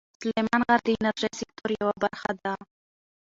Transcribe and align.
سلیمان 0.19 0.61
غر 0.67 0.79
د 0.85 0.89
انرژۍ 0.95 1.31
سکتور 1.41 1.69
یوه 1.79 1.93
برخه 2.03 2.31
ده. 2.43 2.53